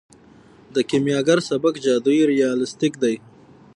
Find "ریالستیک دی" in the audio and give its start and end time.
2.31-3.15